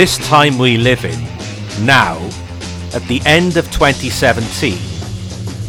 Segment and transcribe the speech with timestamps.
[0.00, 1.20] This time we live in,
[1.84, 2.16] now,
[2.94, 4.78] at the end of 2017,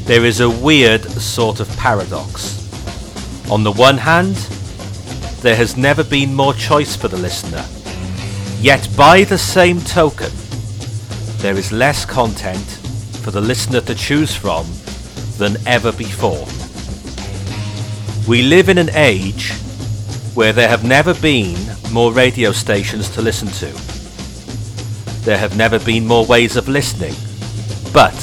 [0.05, 2.71] there is a weird sort of paradox.
[3.52, 4.38] On the one hand,
[5.41, 7.65] there has never been more choice for the listener.
[8.61, 10.31] Yet by the same token,
[11.39, 12.79] there is less content
[13.23, 14.66] for the listener to choose from
[15.39, 16.48] than ever before.
[18.29, 19.52] We live in an age
[20.35, 21.57] where there have never been
[21.91, 24.00] more radio stations to listen to.
[25.23, 27.13] There have never been more ways of listening,
[27.93, 28.16] but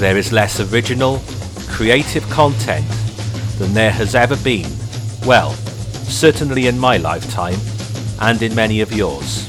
[0.00, 1.22] there is less original,
[1.68, 2.88] creative content
[3.58, 4.68] than there has ever been.
[5.24, 7.58] Well, certainly in my lifetime,
[8.20, 9.48] and in many of yours.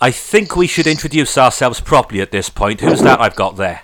[0.00, 2.80] I think we should introduce ourselves properly at this point.
[2.80, 3.82] Who's that I've got there?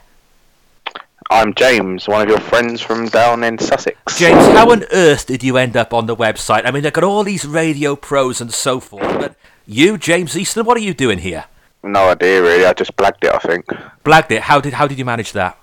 [1.30, 3.96] I'm James, one of your friends from down in Sussex.
[4.18, 6.62] James, how on earth did you end up on the website?
[6.64, 9.34] I mean, they've got all these radio pros and so forth, but
[9.66, 11.46] you, James Easton, what are you doing here?
[11.82, 12.64] No idea, really.
[12.64, 13.66] I just blagged it, I think.
[14.04, 14.42] Blagged it?
[14.42, 15.58] How did how did you manage that?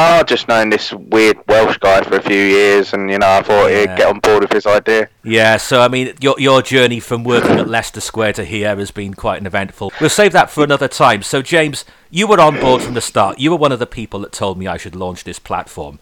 [0.00, 3.42] Oh, just knowing this weird Welsh guy for a few years, and you know, I
[3.42, 3.80] thought Yeah.
[3.80, 5.08] he'd get on board with his idea.
[5.24, 8.92] Yeah, so I mean, your your journey from working at Leicester Square to here has
[8.92, 9.92] been quite an eventful.
[10.00, 11.22] We'll save that for another time.
[11.22, 13.40] So, James, you were on board from the start.
[13.40, 15.98] You were one of the people that told me I should launch this platform.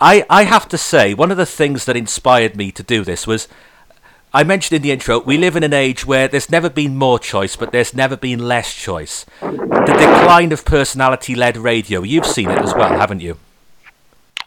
[0.00, 3.26] I I have to say, one of the things that inspired me to do this
[3.26, 3.48] was.
[4.34, 7.20] I mentioned in the intro, we live in an age where there's never been more
[7.20, 9.24] choice, but there's never been less choice.
[9.40, 13.38] The decline of personality led radio, you've seen it as well, haven't you?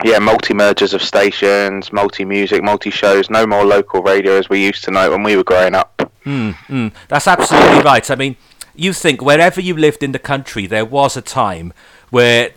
[0.04, 3.30] Yeah, multi mergers of stations, multi music, multi shows.
[3.30, 6.12] No more local radio as we used to know when we were growing up.
[6.26, 8.12] Mm, that's absolutely right.
[8.12, 8.36] I mean,
[8.76, 11.72] you think wherever you lived in the country, there was a time
[12.10, 12.52] where,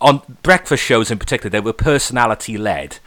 [0.00, 2.98] on breakfast shows in particular, they were personality led.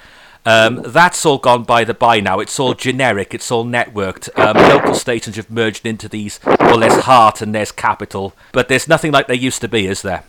[0.45, 2.39] Um, that's all gone by the by now.
[2.39, 3.33] It's all generic.
[3.33, 4.29] It's all networked.
[4.37, 6.39] Um, local stations have merged into these.
[6.45, 10.03] Well, there's Heart and there's Capital, but there's nothing like there used to be, is
[10.03, 10.23] there?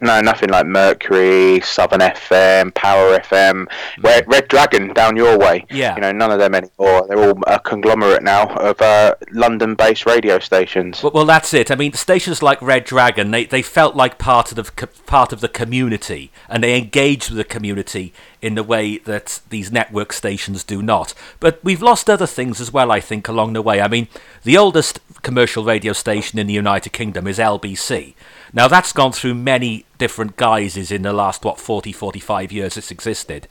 [0.00, 3.66] No, nothing like Mercury, Southern FM, Power FM,
[4.02, 5.64] Red, Red Dragon down your way.
[5.70, 5.94] Yeah.
[5.94, 7.06] You know, none of them anymore.
[7.08, 11.02] They're all a conglomerate now of uh, London based radio stations.
[11.02, 11.70] Well, well, that's it.
[11.70, 15.40] I mean, stations like Red Dragon, they, they felt like part of the part of
[15.40, 18.12] the community, and they engaged with the community
[18.44, 21.14] in the way that these network stations do not.
[21.40, 23.80] But we've lost other things as well, I think, along the way.
[23.80, 24.06] I mean,
[24.42, 28.14] the oldest commercial radio station in the United Kingdom is LBC.
[28.52, 32.90] Now, that's gone through many different guises in the last, what, 40, 45 years it's
[32.90, 33.48] existed.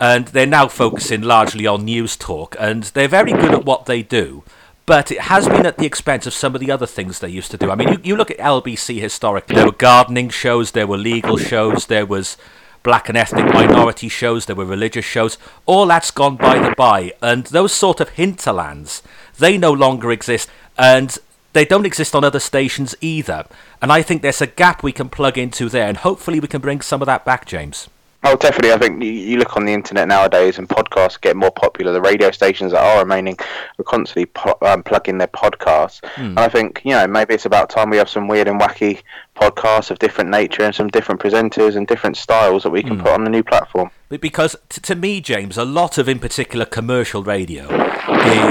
[0.00, 4.02] And they're now focusing largely on news talk, and they're very good at what they
[4.02, 4.44] do
[4.84, 7.52] but it has been at the expense of some of the other things they used
[7.52, 7.70] to do.
[7.70, 11.36] I mean, you, you look at LBC historically, there were gardening shows, there were legal
[11.38, 12.36] shows, there was
[12.82, 15.38] black and ethnic minority shows, there were religious shows.
[15.66, 19.02] All that's gone by the by, and those sort of hinterlands,
[19.38, 21.16] they no longer exist, and
[21.52, 23.46] they don't exist on other stations either.
[23.80, 26.60] And I think there's a gap we can plug into there, and hopefully we can
[26.60, 27.88] bring some of that back, James.
[28.24, 28.72] Oh, definitely.
[28.72, 31.92] I think you, look on the internet nowadays, and podcasts get more popular.
[31.92, 33.36] The radio stations that are remaining
[33.78, 36.00] are constantly po- um, plugging their podcasts.
[36.16, 39.02] And I think you know maybe it's about time we have some weird and wacky
[39.34, 43.08] podcasts of different nature and some different presenters and different styles that we can put
[43.12, 43.90] on the new platform.
[44.08, 47.66] Because t- to me, James, a lot of, in particular, commercial radio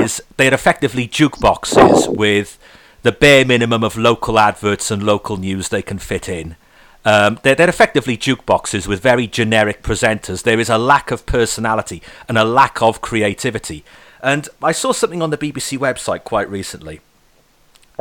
[0.02, 2.58] is they're effectively jukeboxes with
[3.04, 6.56] the bare minimum of local adverts and local news they can fit in.
[7.04, 10.44] Um, they're, they're effectively jukeboxes with very generic presenters.
[10.44, 13.84] There is a lack of personality and a lack of creativity.
[14.22, 17.02] And I saw something on the BBC website quite recently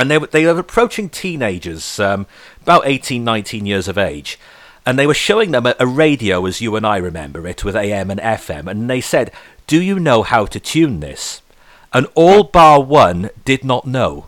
[0.01, 2.27] and they were they were approaching teenagers, um,
[2.63, 4.39] about 18, 19 years of age,
[4.87, 7.77] and they were showing them a, a radio as you and I remember it with
[7.77, 9.31] AM and FM, and they said,
[9.67, 11.43] "Do you know how to tune this?"
[11.93, 14.27] And all bar one did not know.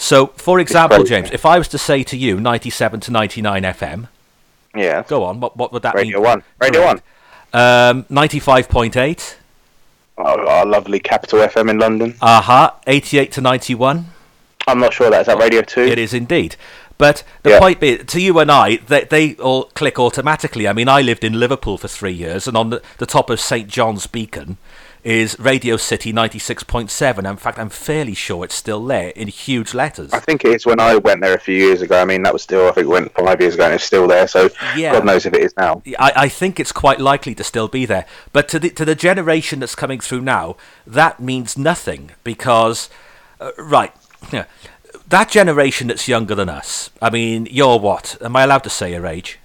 [0.00, 1.04] So, for example.
[1.04, 4.08] James, if I was to say to you 97 to 99 FM,
[4.74, 5.02] Yeah.
[5.06, 5.98] go on, what what would that be?
[6.00, 6.26] Radio mean?
[6.26, 6.42] One.
[6.60, 7.02] Radio Correct.
[7.52, 9.36] Um, 95.8,
[10.16, 12.14] Oh, our lovely Capital FM in London.
[12.22, 14.06] aha, 88 to 91.
[14.66, 15.82] I'm not sure that is that Radio Two.
[15.82, 16.56] It is indeed.
[16.98, 17.58] But the Yeah.
[17.58, 20.68] point being, to you and I, they, they all click automatically.
[20.68, 23.40] I mean, I lived in Liverpool for three years, and on the, the top of
[23.40, 24.58] St John's Beacon
[25.02, 27.30] is Radio City 96.7.
[27.30, 30.12] In fact, I'm fairly sure it's still there in huge letters.
[30.12, 32.00] I think it is when I went there a few years ago.
[32.00, 34.06] I mean, that was still I think it went five years ago and it's still
[34.06, 34.28] there.
[34.28, 34.92] So Yeah.
[34.92, 35.82] God knows if it is now.
[35.98, 38.06] I, I think it's quite likely to still be there.
[38.32, 40.56] But to the, to the generation that's coming through now,
[40.86, 42.88] that means nothing because,
[43.40, 43.92] uh, right,
[44.32, 44.44] yeah,
[45.08, 48.16] that generation that's younger than us, I mean, you're what?
[48.20, 49.39] Am I allowed to say your age?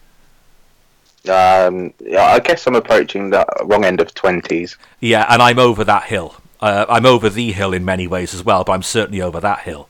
[1.30, 4.77] Um, I guess I'm approaching the wrong end of twenties.
[5.00, 6.36] Yeah, and I'm over that hill.
[6.62, 9.62] Uh, I'm over the hill in many ways as well, but I'm certainly over that
[9.62, 9.89] hill.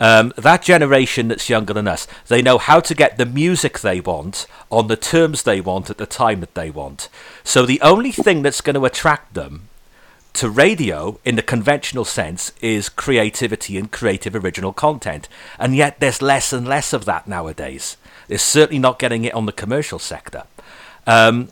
[0.00, 4.00] Um, that generation that's younger than us, they know how to get the music they
[4.00, 7.10] want on the terms they want at the time that they want.
[7.44, 9.68] So the only thing that's going to attract them
[10.32, 15.28] to radio in the conventional sense is creativity and creative original content.
[15.58, 17.98] And yet there's less and less of that nowadays.
[18.30, 20.44] They're certainly not getting it on the commercial sector.
[21.04, 21.48] Um,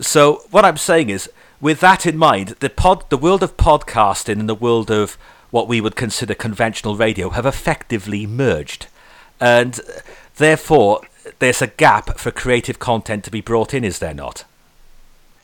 [0.00, 1.30] so what I'm saying is,
[1.60, 5.16] with that in mind, the pod, the world of podcasting and the world of
[5.52, 8.88] what we would consider conventional radio have effectively merged.
[9.38, 9.78] And
[10.34, 11.02] therefore,
[11.38, 14.44] there's a gap for creative content to be brought in, is there not?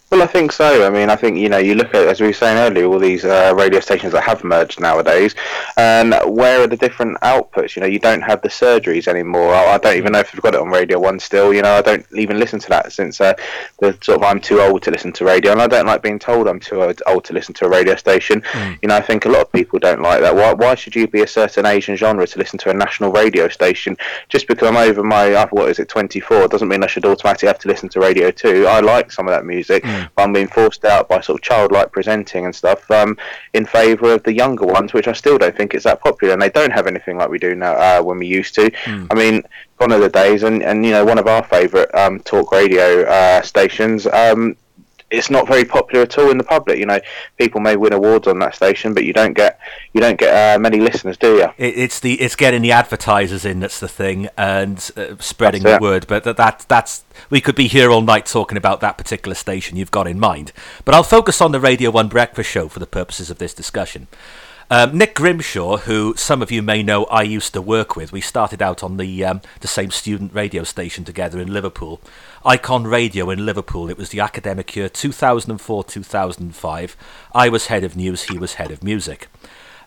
[0.08, 0.86] Well, I think so.
[0.86, 3.00] I mean, I think you know, you look at as we were saying earlier, all
[3.00, 5.34] these uh, radio stations that have merged nowadays,
[5.76, 7.74] and where are the different outputs?
[7.74, 9.52] You know, you don't have the surgeries anymore.
[9.52, 11.52] I, I don't even know if we've got it on Radio One still.
[11.52, 13.34] You know, I don't even listen to that since uh,
[13.80, 16.20] the sort of I'm too old to listen to radio, and I don't like being
[16.20, 18.42] told I'm too old to listen to a radio station.
[18.42, 18.78] Mm.
[18.82, 20.36] You know, I think a lot of people don't like that.
[20.36, 23.10] Why, why should you be a certain age and genre to listen to a national
[23.10, 23.96] radio station
[24.28, 26.46] just because I'm over my uh, what is it 24?
[26.46, 28.68] Doesn't mean I should automatically have to listen to Radio Two.
[28.68, 29.82] I like some of that music.
[29.82, 30.10] Mm mm.
[30.16, 33.16] I'm being forced out by sort of childlike presenting and stuff um,
[33.54, 36.32] in favour of the younger ones, which I still don't think is that popular.
[36.32, 38.70] And they don't have anything like we do now uh, when we used to.
[38.70, 39.06] Mm.
[39.10, 39.42] I mean,
[39.78, 43.02] gone are the days, and, and you know, one of our favourite um, talk radio
[43.02, 44.06] uh, stations.
[44.06, 44.56] Um,
[45.10, 46.78] it's not very popular at all in the public.
[46.78, 47.00] You know,
[47.38, 49.58] people may win awards on that station, but you don't get
[49.92, 51.48] you don't get uh, many listeners, do you?
[51.58, 55.80] It, it's the it's getting the advertisers in that's the thing, and uh, spreading that's
[55.80, 55.88] the it.
[55.88, 56.06] word.
[56.06, 59.76] But that, that that's we could be here all night talking about that particular station
[59.76, 60.52] you've got in mind.
[60.84, 64.08] But I'll focus on the Radio One Breakfast Show for the purposes of this discussion.
[64.68, 68.20] Um, Nick Grimshaw, who some of you may know I used to work with, we
[68.20, 72.00] started out on the um, the same student radio station together in Liverpool,
[72.44, 73.88] Icon Radio in Liverpool.
[73.88, 76.96] It was the academic year 2004-2005.
[77.32, 79.28] I was head of news, he was head of music.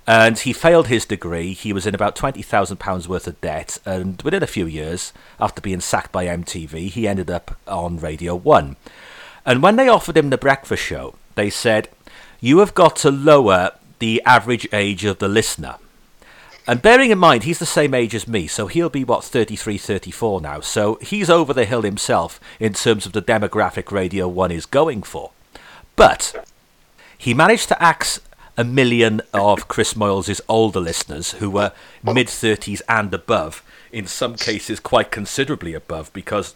[0.08, 1.52] And he failed his degree.
[1.52, 3.78] He was in about £20,000 worth of debt.
[3.86, 8.36] And within a few years, after being sacked by MTV, he ended up on Radio
[8.36, 8.76] 1.
[9.46, 11.90] And when they offered him the breakfast show, they said,
[12.40, 15.76] You have got to lower the average age of the listener.
[16.68, 19.78] And bearing in mind, he's the same age as me, so he'll be, what, 33,
[19.78, 20.60] 34 now.
[20.60, 25.02] So he's over the hill himself in terms of the demographic Radio 1 is going
[25.02, 25.32] for.
[25.96, 26.48] But
[27.18, 28.22] he managed to axe
[28.56, 31.72] a million of Chris Moyles' older listeners who were
[32.04, 36.56] mid 30s and above, in some cases quite considerably above, because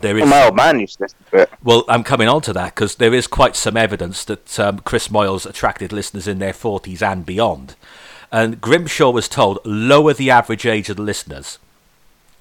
[0.00, 0.28] there is.
[0.28, 1.50] my old man used to listen to it.
[1.62, 5.08] Well, I'm coming on to that because there is quite some evidence that um, Chris
[5.08, 7.74] Moyles attracted listeners in their 40s and beyond.
[8.30, 11.58] And Grimshaw was told lower the average age of the listeners.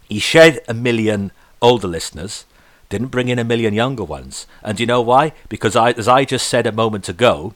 [0.10, 1.32] He shed a million
[1.62, 2.46] older listeners,
[2.90, 4.46] didn't bring in a million younger ones.
[4.64, 5.34] And you know why?
[5.50, 7.54] Because I, as I just said a moment ago,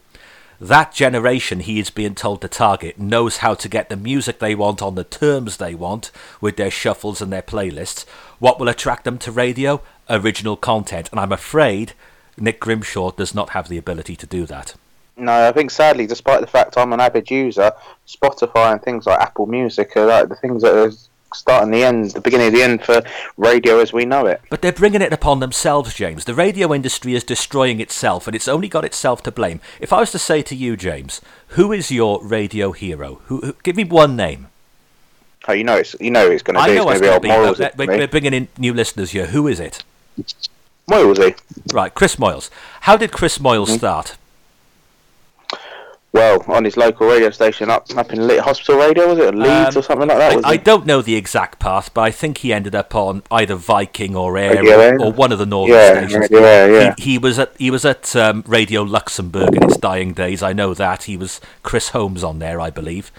[0.61, 4.53] that generation he is being told to target knows how to get the music they
[4.53, 8.05] want on the terms they want with their shuffles and their playlists.
[8.37, 9.81] What will attract them to radio?
[10.07, 11.09] Original content.
[11.09, 11.93] And I'm afraid
[12.37, 14.75] Nick Grimshaw does not have the ability to do that.
[15.17, 17.71] No, I think sadly, despite the fact I'm an avid user,
[18.07, 20.75] Spotify and things like Apple Music are like the things that
[21.47, 23.01] are and the end, the beginning of the end for
[23.37, 24.41] radio as we know it.
[24.49, 26.25] But they're bringing it upon themselves, James.
[26.25, 29.61] The radio industry is destroying itself, and it's only got itself to blame.
[29.79, 33.21] If I was to say to you, James, who is your radio hero?
[33.25, 34.47] Who, who give me one name.
[35.47, 36.77] Oh, you know it's you know it's going to be.
[36.77, 37.77] It's going to be Moyles.
[37.77, 39.27] We're, we're bringing in new listeners here.
[39.27, 39.83] Who is it?
[40.87, 41.35] Moylesy.
[41.73, 42.49] Right, Chris Moyles.
[42.81, 43.77] How did Chris Moyles mm-hmm.
[43.77, 44.17] start?
[46.13, 49.79] Well, on his local radio station up up in Hospital Radio, was it Leeds um,
[49.79, 50.45] or something like that?
[50.45, 53.55] I, I, don't know the exact path, but I think he ended up on either
[53.55, 56.27] Viking or Air or, or, one of the northern yeah, stations.
[56.29, 56.95] Yeah, yeah.
[56.97, 60.43] He, he, was at he was at um, Radio Luxembourg in its dying days.
[60.43, 63.11] I know that he was Chris Holmes on there, I believe.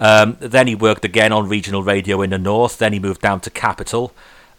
[0.00, 2.78] Um, then he worked again on regional radio in the north.
[2.78, 4.12] Then he moved down to Capital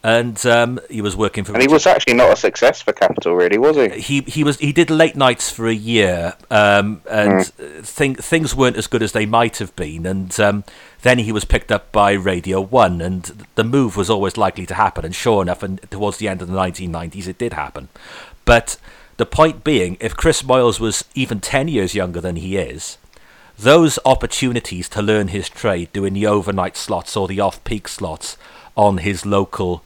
[0.03, 1.53] and um, he was working for.
[1.53, 3.89] And he was actually not a success for Capital, really, was he?
[3.89, 7.95] He he was he did late nights for a year, um, and mm.
[7.95, 10.05] Th- things weren't as good as they might have been.
[10.05, 10.63] And um,
[11.03, 14.73] then he was picked up by Radio One, and the move was always likely to
[14.73, 15.05] happen.
[15.05, 17.89] And sure enough, and towards the end of the 1990s, it did happen.
[18.43, 18.77] But
[19.17, 22.97] the point being, if Chris Moyles was even ten years younger than he is.
[23.59, 28.35] Those opportunities to learn his trade doing the overnight slots or the off peak slots
[28.75, 29.83] on his local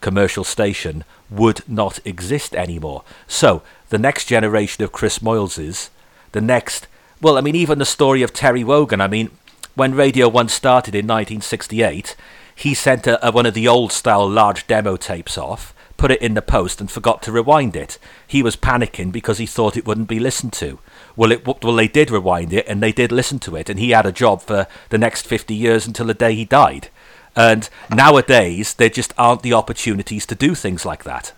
[0.00, 3.02] commercial station would not exist anymore.
[3.26, 5.90] So, the next generation of Chris Moyleses,
[6.32, 6.86] the next,
[7.20, 9.30] well, I mean, even the story of Terry Wogan, I mean,
[9.74, 12.16] when Radio 1 started in 1968,
[12.54, 16.20] he sent a, a, one of the old style large demo tapes off, put it
[16.20, 17.98] in the post, and forgot to rewind it.
[18.26, 20.80] He was panicking because he thought it wouldn't be listened to.
[21.14, 23.90] Well, it, well, they did rewind it, and they did listen to it, and he
[23.90, 26.88] had a job for the next 50 years until the day he died.
[27.36, 31.32] And nowadays, there just aren't the opportunities to do things like that.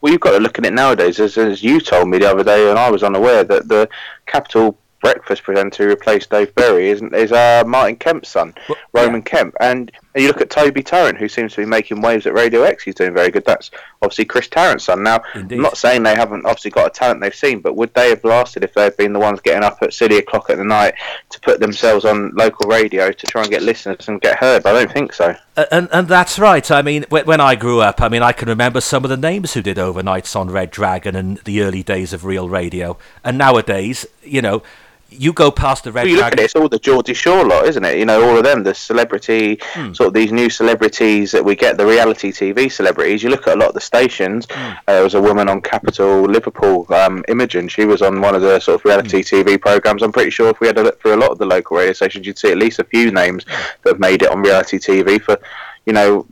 [0.00, 2.44] Well, you've got to look at it nowadays, as, as you told me the other
[2.44, 3.88] day, and I was unaware that the
[4.26, 9.20] Capital breakfast presenter who replaced Dave Berry is, is uh, Martin Kemp's son, well, Roman
[9.20, 9.30] yeah.
[9.30, 9.54] Kemp.
[9.60, 12.62] And, and you look at Toby Tarrant, who seems to be making waves at Radio
[12.62, 12.84] X.
[12.84, 13.44] He's doing very good.
[13.44, 15.02] That's obviously Chris Tarrant's son.
[15.02, 15.56] Now, Indeed.
[15.56, 18.22] I'm not saying they haven't obviously got a talent they've seen, but would they have
[18.22, 20.94] lasted if they'd been the ones getting up at silly o'clock at the night
[21.30, 24.64] to put themselves on local radio to try and get listeners and get heard?
[24.64, 25.34] I don't think so.
[25.56, 26.68] And and that's right.
[26.70, 29.54] I mean, when I grew up, I mean, I can remember some of the names
[29.54, 32.96] who did overnights on Red Dragon and the early days of real radio.
[33.24, 34.62] And nowadays, you know,
[35.10, 36.02] you go past the red.
[36.02, 37.98] Well, you look at it; it's all the Geordie Shore lot, isn't it?
[37.98, 39.92] You know, all of them, the celebrity, hmm.
[39.92, 43.22] sort of these new celebrities that we get, the reality TV celebrities.
[43.22, 44.46] You look at a lot of the stations.
[44.50, 44.72] Hmm.
[44.88, 47.68] Uh, there was a woman on Capital Liverpool, um, Imogen.
[47.68, 49.48] She was on one of the sort of reality hmm.
[49.48, 50.02] TV programs.
[50.02, 51.92] I'm pretty sure if we had a look through a lot of the local radio
[51.92, 53.44] stations, you'd see at least a few names
[53.82, 55.38] that have made it on reality TV for
[55.86, 56.26] you know,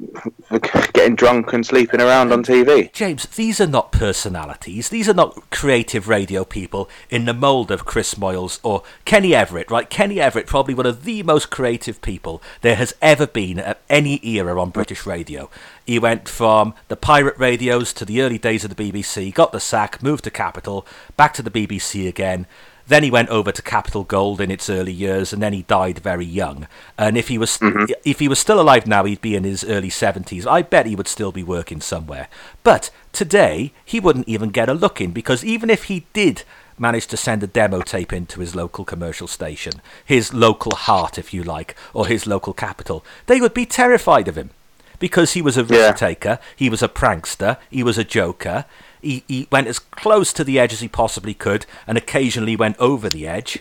[0.94, 2.90] getting drunk and sleeping around on TV.
[2.92, 4.88] James, these are not personalities.
[4.88, 9.70] These are not creative radio people in the mould of Chris Moyles or Kenny Everett,
[9.70, 9.88] right?
[9.90, 14.26] Kenny Everett, probably one of the most creative people there has ever been at any
[14.26, 15.50] era on British radio.
[15.86, 19.60] He went from the pirate radios to the early days of the BBC, got the
[19.60, 22.46] sack, moved to Capital, back to the BBC again
[22.86, 25.98] then he went over to Capital Gold in its early years, and then he died
[25.98, 26.66] very young.
[26.98, 27.92] And if he was mm-hmm.
[28.04, 30.46] if he was still alive now, he'd be in his early seventies.
[30.46, 32.28] I bet he would still be working somewhere.
[32.62, 36.42] But today, he wouldn't even get a look in because even if he did
[36.78, 39.74] manage to send a demo tape into his local commercial station,
[40.04, 44.36] his local heart, if you like, or his local capital, they would be terrified of
[44.36, 44.50] him
[44.98, 45.92] because he was a risk yeah.
[45.92, 48.64] taker, he was a prankster, he was a joker,
[49.02, 52.78] he, he went as close to the edge as he possibly could and occasionally went
[52.78, 53.58] over the edge.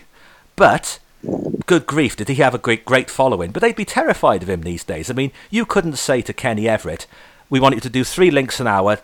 [0.56, 0.98] But
[1.66, 3.50] good grief, did he have a great great following?
[3.50, 5.10] But they'd be terrified of him these days.
[5.10, 7.06] I mean, you couldn't say to Kenny Everett,
[7.50, 9.00] "We want you to do three links an hour,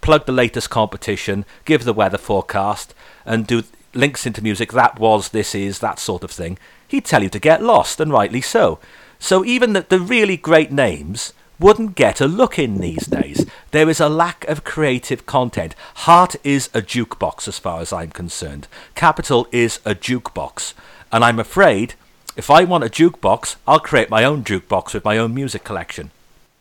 [0.00, 3.62] plug the latest competition, give the weather forecast, and do
[3.94, 4.72] links into music.
[4.72, 8.12] That was, this is, that sort of thing." He'd tell you to get lost, and
[8.12, 8.78] rightly so.
[9.18, 13.46] So even the, the really great names wouldn't get a look in these days.
[13.70, 15.74] There is a lack of creative content.
[15.96, 18.68] Heart is a jukebox, as far as I'm concerned.
[18.94, 20.74] Capital is a jukebox.
[21.10, 21.94] And I'm afraid
[22.36, 26.10] if I want a jukebox, I'll create my own jukebox with my own music collection.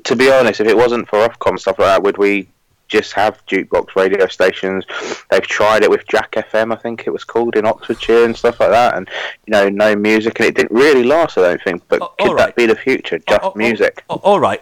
[0.06, 2.48] To be honest, if it wasn't for Ofcom stuff like that, would we
[2.88, 4.86] just have jukebox radio stations.
[5.30, 8.60] They've tried it with Jack FM, I think it was called in Oxfordshire and stuff
[8.60, 9.10] like that, and
[9.46, 11.38] you know, no music, and it didn't really last.
[11.38, 11.84] I don't think.
[11.88, 12.48] But oh, could right.
[12.48, 13.20] that be the future?
[13.20, 14.04] Just oh, oh, music.
[14.10, 14.62] all right,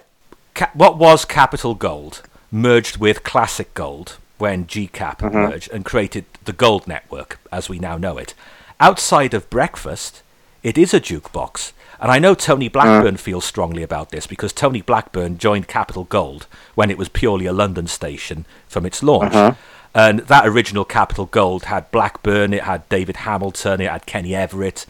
[0.55, 5.35] Ca- what was Capital Gold merged with Classic Gold when GCAP mm-hmm.
[5.35, 8.33] merged and created the Gold Network as we now know it.
[8.79, 10.23] Outside of breakfast,
[10.63, 11.73] it is a jukebox.
[11.99, 13.19] And I know Tony Blackburn mm.
[13.19, 17.53] feels strongly about this because Tony Blackburn joined Capital Gold when it was purely a
[17.53, 19.33] London station from its launch.
[19.33, 19.55] Uh-huh.
[19.93, 24.85] And that original Capital Gold had Blackburn, it had David Hamilton, it had Kenny Everett,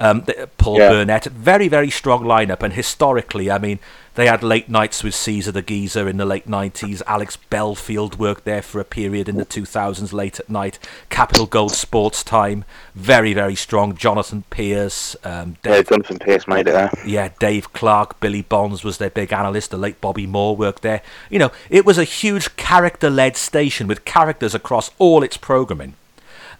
[0.00, 0.24] um,
[0.58, 0.90] Paul yeah.
[0.90, 1.24] Burnett.
[1.24, 2.62] Very, very strong lineup.
[2.62, 3.78] And historically, I mean,
[4.14, 7.02] they had late nights with Caesar the Geezer in the late 90s.
[7.06, 10.78] Alex Belfield worked there for a period in the 2000s late at night.
[11.08, 12.64] Capital Gold Sports Time,
[12.94, 13.96] very, very strong.
[13.96, 15.14] Jonathan Pearce.
[15.24, 16.90] Um, Dave, yeah, Jonathan Pearce made it there.
[17.06, 19.70] Yeah, Dave Clark, Billy Bonds was their big analyst.
[19.70, 21.02] The late Bobby Moore worked there.
[21.30, 25.94] You know, it was a huge character led station with characters across all its programming.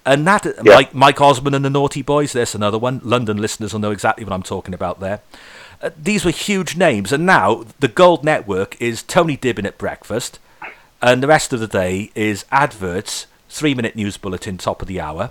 [0.07, 0.75] And that, yeah.
[0.75, 3.01] Mike, Mike Osborne and the Naughty Boys, there's another one.
[3.05, 5.21] London listeners will know exactly what I'm talking about there.
[5.81, 10.41] Uh, these were huge names, and now the Gold Network is Tony Dibbin at breakfast,
[11.01, 15.01] and the rest of the day is adverts, three minute news bulletin, top of the
[15.01, 15.31] hour,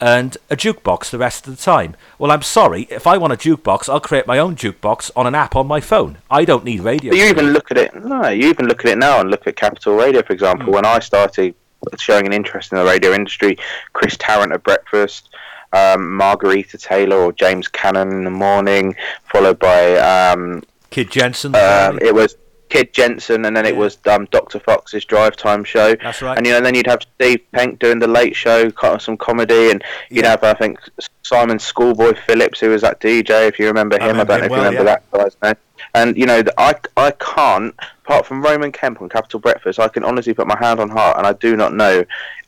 [0.00, 1.94] and a jukebox the rest of the time.
[2.18, 5.34] Well, I'm sorry, if I want a jukebox, I'll create my own jukebox on an
[5.34, 6.18] app on my phone.
[6.30, 7.10] I don't need radio.
[7.10, 7.94] But you even look at it.
[7.94, 10.68] No, you even look at it now and look at Capital Radio, for example.
[10.68, 10.72] Mm.
[10.72, 11.54] When I started
[11.98, 13.58] showing an interest in the radio industry,
[13.92, 15.28] Chris Tarrant at breakfast
[15.72, 21.54] um, Margherita Taylor or James Cannon in the morning, followed by um, Kid Jensen.
[21.54, 22.36] Um, it was
[22.72, 24.58] Kid Jensen, and then it was um, Dr.
[24.58, 25.94] Fox's Drive Time show.
[25.96, 26.38] That's right.
[26.38, 29.18] And you know, then you'd have Steve Penk doing the late show, kind of some
[29.18, 30.30] comedy, and you'd yeah.
[30.30, 30.80] have I think
[31.22, 34.16] Simon Schoolboy Phillips, who was that DJ, if you remember him.
[34.16, 34.96] I, I don't know if well, you remember yeah.
[34.96, 35.54] that guy's name.
[35.94, 37.74] And you know, I I can't,
[38.06, 41.18] apart from Roman Kemp on Capital Breakfast, I can honestly put my hand on heart,
[41.18, 42.06] and I do not know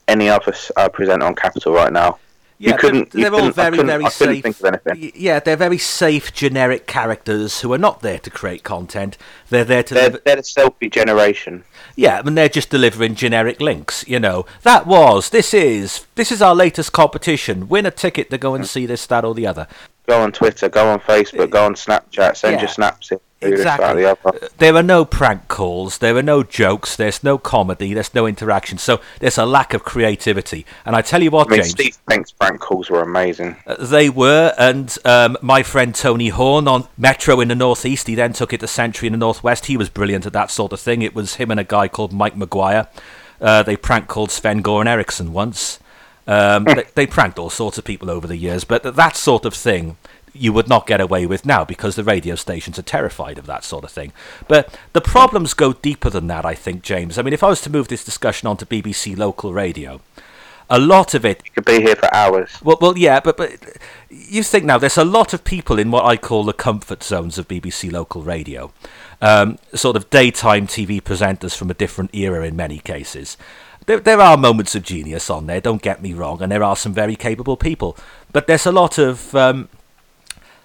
[0.09, 2.19] any other uh, presenter on Capital right now.
[2.59, 3.11] Yeah, you couldn't.
[3.11, 4.43] they're, they're all couldn't- very, very safe.
[4.45, 5.13] think of anything.
[5.15, 9.19] Yeah, they're very safe, generic characters who are not there to create content.
[9.51, 10.23] They're there to They're, deliver.
[10.25, 11.65] they're the selfie generation.
[11.97, 14.07] Yeah, I and they're just delivering generic links.
[14.07, 17.69] You know, that was, this is, this is our latest competition.
[17.69, 18.69] Win a ticket to go and mm.
[18.69, 19.67] see this, that, or the other.
[20.07, 22.61] Go on Twitter, go on Facebook, go on Snapchat, send Yeah.
[22.61, 23.19] your snaps in.
[23.45, 24.49] Do this, that, Exactly.
[24.59, 25.99] There are no prank calls.
[25.99, 26.97] There are no jokes.
[26.97, 27.95] There's no comedy.
[27.95, 28.79] There's no interaction.
[28.79, 30.67] So there's a lack of creativity.
[30.85, 33.57] And I tell you what, I mean, James, Steve Penk's prank calls were amazing.
[33.67, 34.53] uh, they were.
[34.59, 38.61] And um, my friend Tony Horne on Metro in the Northeast, he then took it
[38.61, 39.67] to Century in the Northwest.
[39.67, 41.03] He was brilliant at that sort of thing.
[41.03, 42.89] It was him and a guy called Mike Maguire.
[43.41, 45.79] Uh, they prank called Sven Goran Eriksson once.
[46.27, 49.53] Um, they, they pranked all sorts of people over the years, but that sort of
[49.53, 49.97] thing
[50.35, 53.65] you would not get away with now because the radio stations are terrified of that
[53.65, 54.13] sort of thing.
[54.49, 57.17] But the problems go deeper than that, I think, James.
[57.19, 60.01] I mean, if I was to move this discussion onto BBC local radio,
[60.71, 62.51] a lot of it You could be here for hours.
[62.63, 63.53] well, well, yeah, but but
[64.11, 67.39] you think now there's a lot of people in what I call the comfort zones
[67.39, 68.73] of BBC local radio,
[69.21, 73.37] um, sort of daytime TV presenters from a different era in many cases.
[73.87, 76.77] There, there are moments of genius on there, don't get me wrong, and there are
[76.77, 77.97] some very capable people,
[78.33, 79.35] but there's a lot of.
[79.35, 79.69] Um,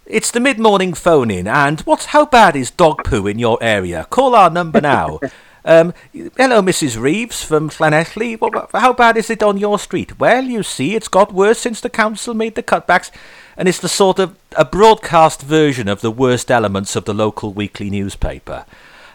[0.09, 2.05] it's the mid-morning phone-in, and what?
[2.05, 4.05] How bad is dog poo in your area?
[4.09, 5.19] Call our number now.
[5.65, 5.93] Um,
[6.37, 6.99] hello, Mrs.
[6.99, 8.39] Reeves from Llanelli.
[8.39, 10.17] What, how bad is it on your street?
[10.17, 13.11] Well, you see, it's got worse since the council made the cutbacks,
[13.57, 17.51] and it's the sort of a broadcast version of the worst elements of the local
[17.53, 18.65] weekly newspaper.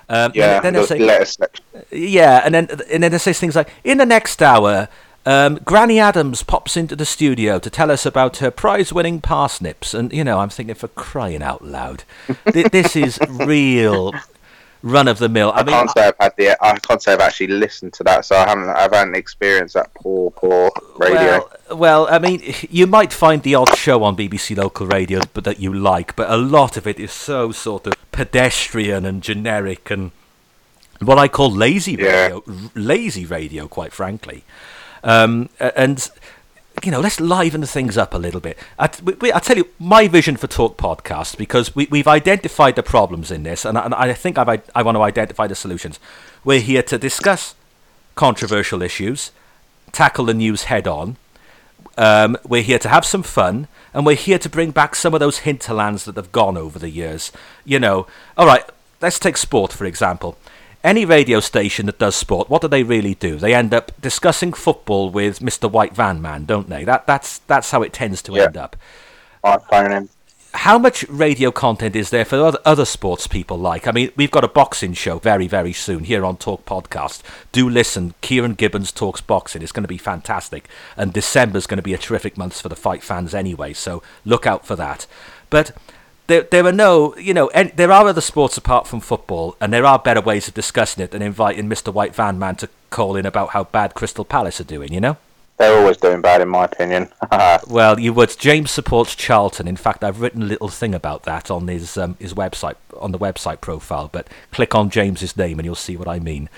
[0.09, 1.65] Um, Yeah, then the say, letter section.
[1.91, 4.89] yeah, and then and then it says things like, in the next hour,
[5.27, 10.13] um, Granny Adams pops into the studio to tell us about her prize-winning parsnips, and
[10.13, 12.05] you know, I'm thinking for crying out loud,
[12.53, 14.13] Th- this is real
[14.83, 15.51] run-of-the-mill.
[15.53, 16.65] I I mean, can't say I've had the.
[16.65, 18.69] I can't say I've actually listened to that, so I haven't.
[18.69, 21.17] I haven't experienced that poor, poor radio.
[21.17, 25.45] Well, well, I mean, you might find the odd show on BBC local radio, but
[25.45, 29.91] that you like, but a lot of it is so sort of pedestrian and generic
[29.91, 30.11] and
[31.01, 32.23] what I call lazy Yeah.
[32.25, 34.45] radio, r- lazy radio, quite frankly.
[35.05, 36.11] Um, and
[36.83, 38.59] you know, let's liven the things up a little bit.
[38.79, 38.91] I,
[39.21, 43.31] we- I tell you, my vision for Talk Podcast, because we, we've identified the problems
[43.31, 46.01] in this, and I, and I think I've, i- I want to identify the solutions.
[46.43, 47.55] We're here to discuss
[48.17, 49.31] controversial issues,
[49.93, 51.17] tackle the news head on.
[51.97, 55.21] Um, we're here to have some fun, and we're here to bring back some of
[55.21, 57.31] those hinterlands that have gone over the years.
[57.65, 58.65] You know, all right,
[59.01, 60.37] let's take sport, for example.
[60.85, 63.37] Any radio station that does sport, what do they really do?
[63.39, 65.71] They end up discussing football with Mr.
[65.71, 66.85] White Van Man, don't they?
[66.85, 68.43] That, that's, that's how it tends to Yeah.
[68.45, 68.77] end up.
[69.43, 70.09] I phone him.
[70.53, 73.89] How much radio content is there for other, other sports people like?
[73.89, 77.23] I mean, we've got a boxing show very, very soon here on Talk Podcast.
[77.51, 78.15] Do listen.
[78.21, 79.63] Kieran Gibbons talks boxing.
[79.63, 80.69] It's going to be fantastic.
[80.97, 84.47] And December's going to be a terrific month for the fight fans anyway, so look
[84.47, 85.07] out for that.
[85.51, 85.73] But
[86.27, 89.73] there, there are no, you know, en- there are other sports apart from football, and
[89.73, 91.93] there are better ways of discussing it than inviting Mr.
[91.93, 95.17] White Van Man to call in about how bad Crystal Palace are doing, you know?
[95.57, 97.11] They're always doing bad, in my opinion.
[97.69, 98.37] Well, you would.
[98.39, 99.69] James supports Charlton.
[99.69, 103.13] In fact, I've written a little thing about that on his um, his website on
[103.13, 104.09] the website profile.
[104.11, 106.49] But click on James's name and you'll see what I mean.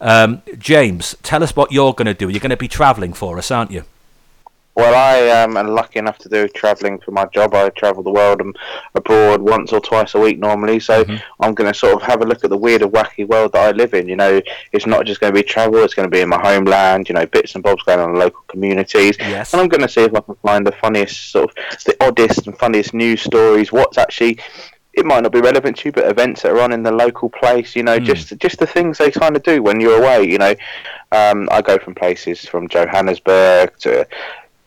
[0.00, 2.28] Um, James, tell us what you're going to do.
[2.28, 3.84] You're going to be travelling for us, aren't you?
[4.74, 7.54] Well, I um, am lucky enough to do travelling for my job.
[7.54, 8.56] I travel the world and
[8.94, 10.80] abroad once or twice a week normally.
[10.80, 11.04] So
[11.40, 13.68] I'm going to sort of have a look at the weird and wacky world that
[13.68, 14.08] I live in.
[14.08, 14.40] You know,
[14.72, 17.08] it's not just going to be travel; it's going to be in my homeland.
[17.08, 19.16] You know, bits and bobs going on in local communities.
[19.18, 19.52] Yes.
[19.52, 22.46] And I'm going to see if I can find the funniest, sort of, the oddest
[22.46, 23.72] and funniest news stories.
[23.72, 24.38] What's actually
[24.94, 27.30] it might not be relevant to you, but events that are on in the local
[27.30, 30.24] place, you know, just just the things they kind of do when you're away.
[30.24, 30.54] You know,
[31.12, 34.06] um, I go from places from Johannesburg to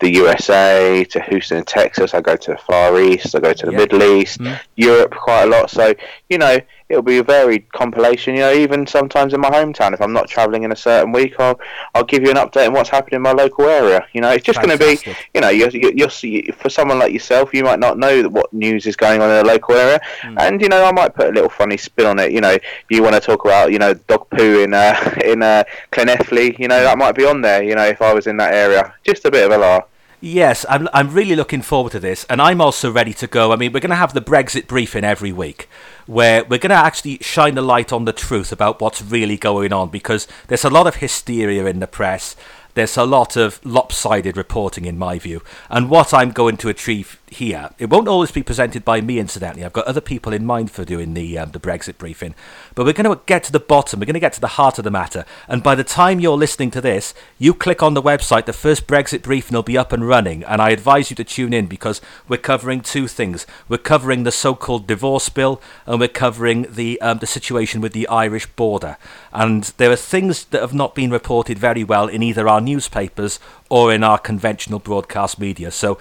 [0.05, 2.13] the USA to Houston, Texas.
[2.13, 3.35] I go to the Far East.
[3.35, 3.71] I go to the.
[3.71, 4.39] Middle East,
[4.75, 5.69] Europe quite a lot.
[5.69, 5.93] So
[6.29, 8.35] you know, it'll be a varied compilation.
[8.35, 11.35] You know, even sometimes in my hometown, if I'm not travelling in a certain week,
[11.39, 11.59] I'll
[11.93, 14.05] I'll give you an update on what's happening in my local area.
[14.13, 14.99] You know, it's just going to be,
[15.33, 18.51] you know, you're, you're, you're for someone like yourself, you might not know that what
[18.53, 19.99] news is going on in a local area,
[20.37, 22.31] and you know, I might put a little funny spin on it.
[22.31, 22.57] You know,
[22.89, 26.67] you want to talk about, you know, dog poo in uh, in uh, Llanelli, you
[26.67, 27.63] know, that might be on there.
[27.63, 29.85] You know, if I was in that area, just a bit of a laugh.
[30.25, 33.51] Yes, I'm, I'm really looking forward to this, and I'm also ready to go.
[33.51, 35.69] I mean, we're going to have the Brexit briefing every week,
[36.07, 39.71] where we're going to actually shine the light on the truth about what's really going
[39.71, 42.35] on, because there's a lot of hysteria in the press.
[42.73, 45.43] There's a lot of lopsided reporting, in my view.
[45.69, 47.69] And what I'm going to achieve here.
[47.77, 49.63] It won't always be presented by me, incidentally.
[49.63, 52.35] I've got other people in mind for doing the um, the Brexit briefing,
[52.73, 53.99] but we're going to get to the bottom.
[53.99, 55.25] We're going to get to the heart of the matter.
[55.47, 58.45] And by the time you're listening to this, you click on the website.
[58.45, 61.53] The first Brexit briefing will be up and running, and I advise you to tune
[61.53, 63.45] in because we're covering two things.
[63.69, 68.07] We're covering the so-called divorce bill, and we're covering the um, the situation with the
[68.07, 68.97] Irish border.
[69.31, 73.39] And there are things that have not been reported very well in either our newspapers
[73.69, 75.71] or in our conventional broadcast media.
[75.71, 75.97] So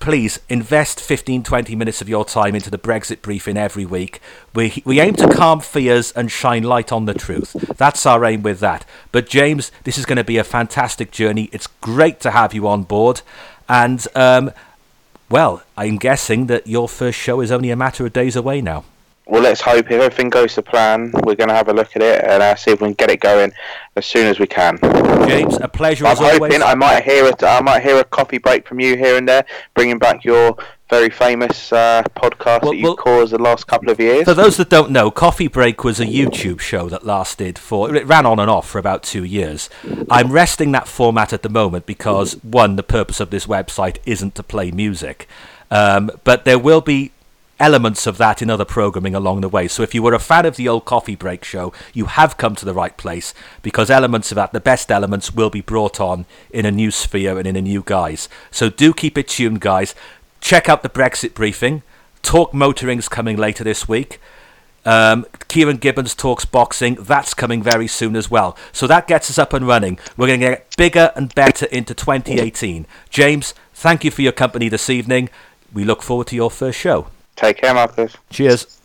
[0.00, 4.20] please invest 15 20 minutes of your time into the Brexit briefing every week.
[4.54, 7.52] We, we aim to calm fears and shine light on the truth.
[7.76, 8.84] That's our aim with that.
[9.12, 11.48] But, James, this is going to be a fantastic journey.
[11.52, 13.22] It's great to have you on board.
[13.68, 14.52] And, um,
[15.28, 18.84] well, I'm guessing that your first show is only a matter of days away now
[19.28, 22.02] well, let's hope if everything goes to plan, we're going to have a look at
[22.02, 23.52] it and uh, see if we can get it going
[23.94, 24.78] as soon as we can.
[25.28, 26.62] James, a pleasure I'm as hoping always.
[26.62, 27.42] I might hear it.
[27.42, 30.56] I might hear a coffee break from you here and there, bringing back your
[30.88, 34.24] very famous uh, podcast well, that you've well, caused the last couple of years.
[34.24, 38.06] For those that don't know, Coffee Break was a YouTube show that lasted for it
[38.06, 39.68] ran on and off for about two years.
[40.10, 44.34] I'm resting that format at the moment because one, the purpose of this website isn't
[44.36, 45.28] to play music.
[45.70, 47.12] Um, but there will be
[47.60, 49.68] elements of that in other programming along the way.
[49.68, 52.54] So if you were a fan of the old Coffee Break show, you have come
[52.56, 56.26] to the right place because elements of that, the best elements, will be brought on
[56.50, 58.28] in a new sphere and in a new guise.
[58.50, 59.94] So do keep it tuned, guys.
[60.40, 61.82] Check out the Brexit briefing.
[62.22, 64.20] Talk Motoring's coming later this week.
[64.84, 66.94] Um, Kieran Gibbons talks boxing.
[66.94, 68.56] That's coming very soon as well.
[68.72, 69.98] So that gets us up and running.
[70.16, 72.86] We're going to get bigger and better into 2018.
[73.10, 75.28] James, thank you for your company this evening.
[75.72, 77.08] We look forward to your first show.
[77.38, 78.16] Take care, Marcus.
[78.30, 78.77] Cheers.